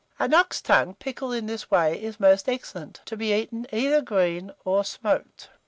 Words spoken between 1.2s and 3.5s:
in this way is most excellent, to be